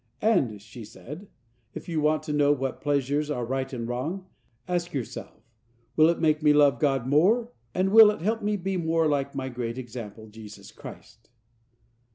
"And," 0.23 0.59
she 0.59 0.83
said, 0.83 1.27
"if 1.75 1.87
you 1.87 2.01
want 2.01 2.23
to 2.23 2.33
know 2.33 2.51
what 2.53 2.81
pleasures 2.81 3.29
are 3.29 3.45
right 3.45 3.71
and 3.71 3.87
wrong, 3.87 4.25
ask 4.67 4.93
yourself: 4.93 5.43
'Will 5.95 6.09
it 6.09 6.19
make 6.19 6.41
me 6.41 6.53
love 6.53 6.79
God 6.79 7.05
more, 7.05 7.51
and 7.75 7.91
will 7.91 8.09
it 8.09 8.21
help 8.23 8.41
me 8.41 8.57
to 8.57 8.63
be 8.63 8.77
more 8.77 9.07
like 9.07 9.35
my 9.35 9.47
great 9.47 9.77
example, 9.77 10.25
Jesus 10.27 10.71
Christ?'" 10.71 11.29